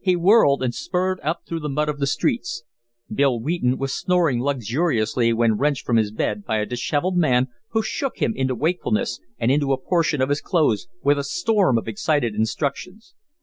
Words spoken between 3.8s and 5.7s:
snoring luxuriously when